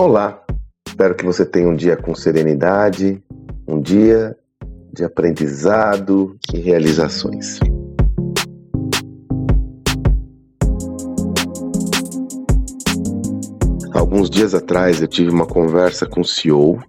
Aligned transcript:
Olá, 0.00 0.42
espero 0.88 1.14
que 1.14 1.26
você 1.26 1.44
tenha 1.44 1.68
um 1.68 1.76
dia 1.76 1.94
com 1.94 2.14
serenidade, 2.14 3.22
um 3.68 3.78
dia 3.78 4.34
de 4.94 5.04
aprendizado 5.04 6.38
e 6.54 6.58
realizações. 6.58 7.60
Alguns 13.92 14.30
dias 14.30 14.54
atrás 14.54 15.02
eu 15.02 15.06
tive 15.06 15.30
uma 15.30 15.44
conversa 15.44 16.06
com 16.06 16.22
o 16.22 16.24
CEO, 16.24 16.82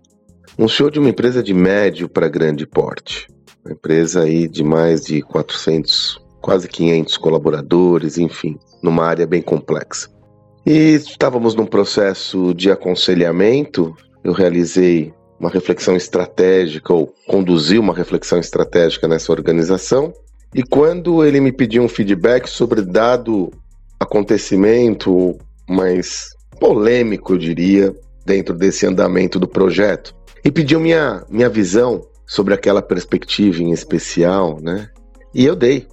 um 0.57 0.69
CEO 0.69 0.89
de 0.89 0.97
uma 0.97 1.09
empresa 1.09 1.43
de 1.43 1.53
médio 1.53 2.07
para 2.07 2.29
grande 2.29 2.65
porte, 2.65 3.27
uma 3.65 3.73
empresa 3.73 4.21
aí 4.21 4.47
de 4.47 4.63
mais 4.63 5.03
de 5.03 5.21
400, 5.21 6.17
quase 6.39 6.65
500 6.69 7.17
colaboradores, 7.17 8.17
enfim, 8.17 8.57
numa 8.81 9.03
área 9.03 9.27
bem 9.27 9.41
complexa. 9.41 10.20
E 10.65 10.93
estávamos 10.93 11.55
num 11.55 11.65
processo 11.65 12.53
de 12.53 12.69
aconselhamento. 12.69 13.95
Eu 14.23 14.31
realizei 14.31 15.11
uma 15.39 15.49
reflexão 15.49 15.95
estratégica, 15.95 16.93
ou 16.93 17.11
conduzi 17.27 17.79
uma 17.79 17.95
reflexão 17.95 18.37
estratégica 18.37 19.07
nessa 19.07 19.31
organização. 19.31 20.13
E 20.53 20.61
quando 20.61 21.25
ele 21.25 21.41
me 21.41 21.51
pediu 21.51 21.81
um 21.81 21.89
feedback 21.89 22.47
sobre 22.47 22.83
dado 22.83 23.51
acontecimento 23.99 25.35
mais 25.67 26.29
polêmico, 26.59 27.33
eu 27.33 27.37
diria, 27.39 27.95
dentro 28.23 28.53
desse 28.53 28.85
andamento 28.85 29.39
do 29.39 29.47
projeto, 29.47 30.13
e 30.45 30.51
pediu 30.51 30.79
minha, 30.79 31.23
minha 31.27 31.49
visão 31.49 32.05
sobre 32.27 32.53
aquela 32.53 32.81
perspectiva 32.81 33.63
em 33.63 33.71
especial, 33.71 34.59
né? 34.61 34.89
E 35.33 35.45
eu 35.45 35.55
dei. 35.55 35.87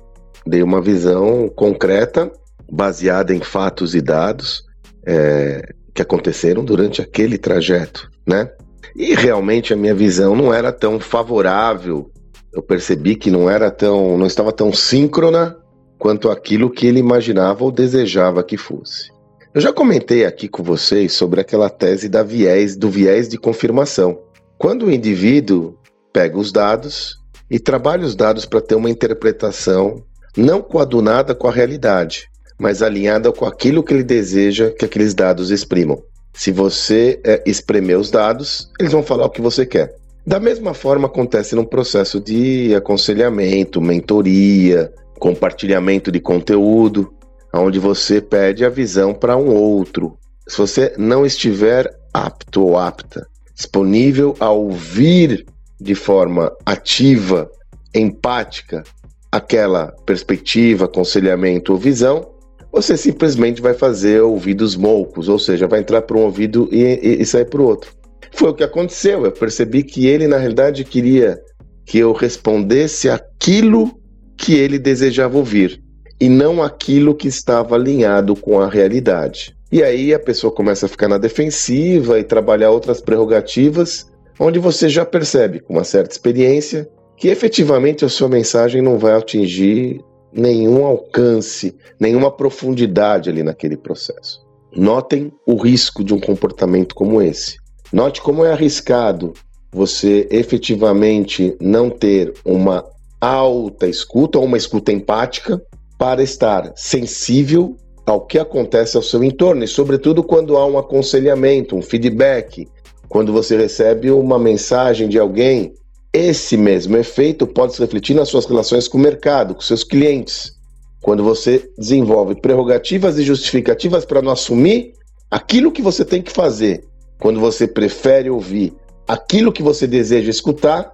Dei 0.47 0.63
uma 0.63 0.81
visão 0.81 1.49
concreta 1.49 2.31
baseada 2.71 3.35
em 3.35 3.41
fatos 3.41 3.95
e 3.95 4.01
dados 4.01 4.63
é, 5.07 5.75
que 5.95 6.03
aconteceram 6.03 6.65
durante 6.65 7.01
aquele 7.01 7.39
trajeto, 7.39 8.11
né? 8.27 8.51
E 8.95 9.15
realmente 9.15 9.73
a 9.73 9.77
minha 9.77 9.95
visão 9.95 10.35
não 10.35 10.53
era 10.53 10.73
tão 10.73 11.01
favorável. 11.01 12.11
Eu 12.53 12.63
percebi 12.63 13.17
que 13.17 13.31
não 13.31 13.49
era 13.49 13.71
tão, 13.71 14.17
não 14.17 14.27
estava 14.27 14.53
tão 14.53 14.73
síncrona 14.73 15.57
quanto 15.99 16.31
aquilo 16.31 16.71
que 16.71 16.87
ele 16.87 17.01
imaginava 17.01 17.65
ou 17.65 17.71
desejava 17.71 18.43
que 18.43 18.57
fosse. 18.57 19.11
Eu 19.55 19.61
já 19.61 19.73
comentei 19.73 20.25
aqui 20.25 20.49
com 20.49 20.63
vocês 20.63 21.13
sobre 21.13 21.41
aquela 21.41 21.69
tese 21.69 22.09
da 22.09 22.23
viés, 22.23 22.77
do 22.77 22.91
viés 22.91 23.29
de 23.29 23.39
confirmação. 23.39 24.21
Quando 24.57 24.87
o 24.87 24.93
indivíduo 24.93 25.77
pega 26.13 26.39
os 26.39 26.53
dados 26.53 27.17
e 27.51 27.59
trabalha 27.59 28.05
os 28.05 28.15
dados 28.15 28.45
para 28.45 28.61
ter 28.61 28.75
uma 28.75 28.91
interpretação 28.91 30.03
não 30.37 30.63
coadunada 30.63 31.35
com 31.35 31.49
a 31.49 31.53
realidade, 31.53 32.29
mas 32.59 32.83
alinhada 32.83 33.33
com 33.33 33.45
aquilo 33.45 33.83
que 33.83 33.95
ele 33.95 34.03
deseja 34.03 34.71
que 34.71 34.85
aqueles 34.85 35.15
dados 35.15 35.51
exprimam. 35.51 36.03
Se 36.35 36.51
você 36.51 37.21
é, 37.25 37.43
espremer 37.47 37.99
os 37.99 38.11
dados, 38.11 38.71
eles 38.79 38.93
vão 38.93 39.03
falar 39.03 39.27
o 39.27 39.31
que 39.31 39.41
você 39.41 39.65
quer. 39.65 39.95
Da 40.27 40.39
mesma 40.39 40.75
forma 40.75 41.07
acontece 41.07 41.55
num 41.55 41.65
processo 41.65 42.21
de 42.21 42.75
aconselhamento, 42.75 43.81
mentoria, 43.81 44.93
compartilhamento 45.19 46.13
de 46.13 46.21
conteúdo, 46.21 47.13
onde 47.53 47.79
você 47.79 48.21
pede 48.21 48.65
a 48.65 48.69
visão 48.69 49.15
para 49.15 49.37
um 49.37 49.55
outro. 49.55 50.19
Se 50.47 50.59
você 50.59 50.93
não 50.99 51.25
estiver 51.25 51.91
apto 52.13 52.63
ou 52.63 52.79
apta, 52.79 53.27
disponível 53.55 54.37
a 54.39 54.51
ouvir 54.51 55.47
de 55.81 55.95
forma 55.95 56.53
ativa, 56.65 57.51
empática, 57.95 58.83
aquela 59.31 59.93
perspectiva, 60.05 60.85
aconselhamento 60.85 61.73
ou 61.73 61.79
visão, 61.79 62.38
você 62.73 62.97
simplesmente 62.97 63.63
vai 63.63 63.75
fazer 63.75 64.23
ouvidos 64.23 64.77
moucos, 64.77 65.29
ou 65.29 65.39
seja, 65.39 65.67
vai 65.67 65.81
entrar 65.81 66.03
para 66.03 66.17
um 66.17 66.23
ouvido 66.23 66.69
e, 66.71 66.83
e, 66.83 67.23
e 67.23 67.27
sair 67.27 67.47
para 67.47 67.61
o 67.61 67.67
outro. 67.67 67.93
Foi 68.33 68.51
o 68.51 68.55
que 68.55 68.63
aconteceu. 68.63 69.25
Eu 69.25 69.33
percebi 69.33 69.83
que 69.83 70.07
ele, 70.07 70.29
na 70.29 70.37
realidade, 70.37 70.85
queria 70.85 71.41
que 71.85 71.99
eu 71.99 72.13
respondesse 72.13 73.09
aquilo 73.09 73.99
que 74.37 74.55
ele 74.55 74.79
desejava 74.79 75.39
ouvir 75.39 75.83
e 76.21 76.29
não 76.29 76.63
aquilo 76.63 77.15
que 77.15 77.29
estava 77.29 77.75
alinhado 77.75 78.37
com 78.37 78.61
a 78.61 78.69
realidade. 78.69 79.57
E 79.71 79.83
aí 79.83 80.15
a 80.15 80.19
pessoa 80.19 80.53
começa 80.53 80.87
a 80.87 80.89
ficar 80.89 81.09
na 81.09 81.19
defensiva 81.19 82.19
e 82.19 82.25
trabalhar 82.25 82.71
outras 82.71 83.01
prerrogativas, 83.01 84.07
onde 84.39 84.59
você 84.59 84.89
já 84.89 85.05
percebe, 85.05 85.61
com 85.61 85.75
uma 85.75 85.85
certa 85.85 86.13
experiência, 86.13 86.89
que 87.17 87.29
efetivamente 87.29 88.05
a 88.05 88.09
sua 88.09 88.29
mensagem 88.29 88.81
não 88.81 88.99
vai 88.99 89.15
atingir 89.15 90.01
nenhum 90.33 90.85
alcance, 90.85 91.77
nenhuma 91.99 92.31
profundidade 92.31 93.31
ali 93.31 93.43
naquele 93.43 93.77
processo. 93.77 94.47
Notem 94.75 95.33
o 95.47 95.57
risco 95.57 96.05
de 96.05 96.13
um 96.13 96.21
comportamento 96.21 96.95
como 96.95 97.23
esse. 97.23 97.57
Note 97.93 98.21
como 98.21 98.45
é 98.45 98.53
arriscado 98.53 99.33
você 99.73 100.27
efetivamente 100.31 101.57
não 101.61 101.91
ter 101.91 102.33
uma 102.45 102.85
alta 103.21 103.87
escuta 103.87 104.39
ou 104.39 104.45
uma 104.45 104.57
escuta 104.57 104.93
empática 104.93 105.61
para 105.99 106.23
estar 106.23 106.73
sensível 106.77 107.77
ao 108.07 108.25
que 108.25 108.39
acontece 108.39 108.97
ao 108.97 109.03
seu 109.03 109.23
entorno 109.23 109.65
e, 109.65 109.69
sobretudo, 109.69 110.23
quando 110.23 110.57
há 110.57 110.67
um 110.67 110.79
aconselhamento, 110.79 111.77
um 111.77 111.83
feedback, 111.83 112.67
quando 113.09 113.33
você 113.33 113.57
recebe 113.57 114.11
uma 114.11 114.39
mensagem 114.39 115.09
de 115.09 115.19
alguém 115.19 115.75
esse 116.19 116.57
mesmo 116.57 116.97
efeito 116.97 117.47
pode 117.47 117.75
se 117.75 117.81
refletir 117.81 118.15
nas 118.15 118.29
suas 118.29 118.45
relações 118.45 118.89
com 118.89 118.99
o 118.99 119.01
mercado, 119.01 119.55
com 119.55 119.61
seus 119.61 119.85
clientes. 119.85 120.53
Quando 121.01 121.23
você 121.23 121.71
desenvolve 121.79 122.41
prerrogativas 122.41 123.19
e 123.19 123.23
justificativas 123.23 124.05
para 124.05 124.21
não 124.21 124.33
assumir 124.33 124.95
aquilo 125.31 125.71
que 125.71 125.81
você 125.81 126.05
tem 126.05 126.21
que 126.21 126.33
fazer, 126.33 126.85
quando 127.21 127.39
você 127.39 127.69
prefere 127.69 128.29
ouvir 128.29 128.75
aquilo 129.07 129.53
que 129.53 129.63
você 129.63 129.87
deseja 129.87 130.29
escutar, 130.29 130.93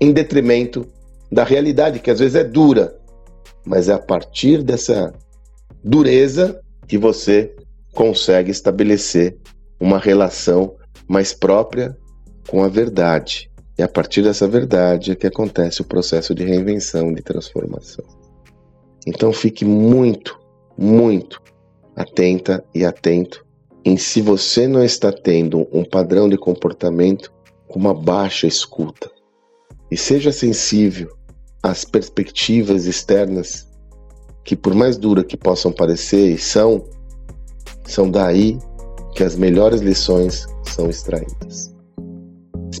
em 0.00 0.10
detrimento 0.10 0.86
da 1.30 1.44
realidade, 1.44 2.00
que 2.00 2.10
às 2.10 2.18
vezes 2.18 2.34
é 2.34 2.44
dura, 2.44 2.96
mas 3.64 3.88
é 3.88 3.92
a 3.92 3.98
partir 3.98 4.62
dessa 4.62 5.12
dureza 5.84 6.60
que 6.88 6.96
você 6.96 7.54
consegue 7.92 8.50
estabelecer 8.50 9.36
uma 9.78 9.98
relação 9.98 10.76
mais 11.06 11.32
própria 11.32 11.96
com 12.48 12.62
a 12.62 12.68
verdade. 12.68 13.50
E 13.78 13.82
a 13.82 13.88
partir 13.88 14.22
dessa 14.22 14.48
verdade 14.48 15.12
é 15.12 15.14
que 15.14 15.26
acontece 15.26 15.82
o 15.82 15.84
processo 15.84 16.34
de 16.34 16.44
reinvenção, 16.44 17.12
de 17.12 17.22
transformação. 17.22 18.04
Então 19.06 19.32
fique 19.32 19.64
muito, 19.64 20.38
muito 20.76 21.40
atenta 21.94 22.64
e 22.74 22.84
atento 22.84 23.44
em 23.84 23.96
se 23.96 24.20
você 24.20 24.66
não 24.66 24.82
está 24.82 25.12
tendo 25.12 25.68
um 25.72 25.84
padrão 25.84 26.28
de 26.28 26.36
comportamento 26.36 27.32
com 27.68 27.78
uma 27.78 27.94
baixa 27.94 28.46
escuta. 28.46 29.10
E 29.90 29.96
seja 29.96 30.32
sensível 30.32 31.14
às 31.62 31.84
perspectivas 31.84 32.86
externas 32.86 33.68
que, 34.42 34.56
por 34.56 34.74
mais 34.74 34.96
duras 34.96 35.26
que 35.26 35.36
possam 35.36 35.70
parecer 35.70 36.32
e 36.32 36.38
são, 36.38 36.84
são 37.84 38.10
daí 38.10 38.58
que 39.14 39.22
as 39.22 39.36
melhores 39.36 39.80
lições 39.80 40.46
são 40.64 40.90
extraídas. 40.90 41.75